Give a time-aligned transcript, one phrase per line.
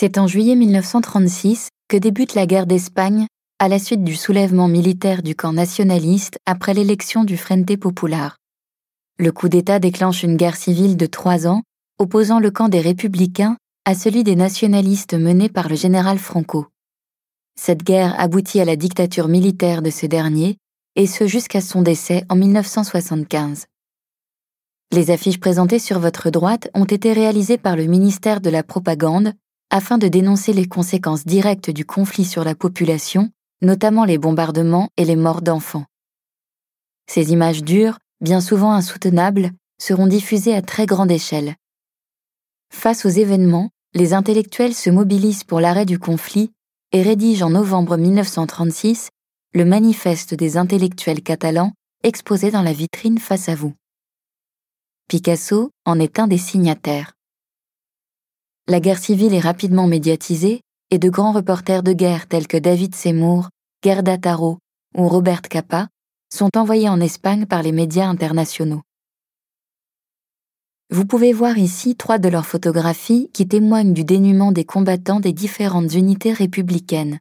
[0.00, 3.26] C'est en juillet 1936 que débute la guerre d'Espagne
[3.58, 8.38] à la suite du soulèvement militaire du camp nationaliste après l'élection du Frente Popular.
[9.18, 11.64] Le coup d'État déclenche une guerre civile de trois ans,
[11.98, 16.68] opposant le camp des républicains à celui des nationalistes mené par le général Franco.
[17.60, 20.56] Cette guerre aboutit à la dictature militaire de ce dernier,
[20.96, 23.66] et ce jusqu'à son décès en 1975.
[24.92, 29.34] Les affiches présentées sur votre droite ont été réalisées par le ministère de la Propagande
[29.70, 33.30] afin de dénoncer les conséquences directes du conflit sur la population,
[33.62, 35.86] notamment les bombardements et les morts d'enfants.
[37.06, 41.56] Ces images dures, bien souvent insoutenables, seront diffusées à très grande échelle.
[42.72, 46.52] Face aux événements, les intellectuels se mobilisent pour l'arrêt du conflit
[46.92, 49.10] et rédigent en novembre 1936
[49.52, 51.72] le manifeste des intellectuels catalans
[52.04, 53.74] exposé dans la vitrine face à vous.
[55.08, 57.12] Picasso en est un des signataires.
[58.70, 60.60] La guerre civile est rapidement médiatisée
[60.92, 63.48] et de grands reporters de guerre tels que David Seymour,
[63.82, 64.58] Gerda Taro
[64.96, 65.88] ou Robert Capa
[66.32, 68.82] sont envoyés en Espagne par les médias internationaux.
[70.88, 75.32] Vous pouvez voir ici trois de leurs photographies qui témoignent du dénuement des combattants des
[75.32, 77.18] différentes unités républicaines.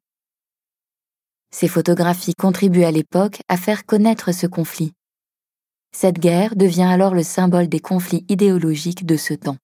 [1.50, 4.94] Ces photographies contribuent à l'époque à faire connaître ce conflit.
[5.98, 9.58] Cette guerre devient alors le symbole des conflits idéologiques de ce temps.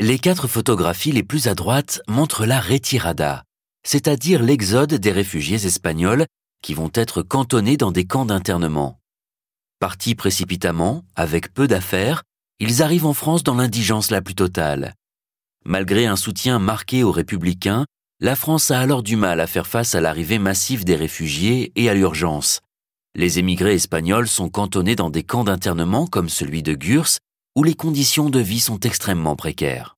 [0.00, 3.44] Les quatre photographies les plus à droite montrent la retirada,
[3.86, 6.26] c'est-à-dire l'exode des réfugiés espagnols
[6.62, 8.98] qui vont être cantonnés dans des camps d'internement.
[9.78, 12.24] Partis précipitamment, avec peu d'affaires,
[12.58, 14.94] ils arrivent en France dans l'indigence la plus totale.
[15.64, 17.86] Malgré un soutien marqué aux républicains,
[18.18, 21.88] la France a alors du mal à faire face à l'arrivée massive des réfugiés et
[21.88, 22.62] à l'urgence.
[23.14, 27.18] Les émigrés espagnols sont cantonnés dans des camps d'internement comme celui de Gurs,
[27.56, 29.93] où les conditions de vie sont extrêmement précaires.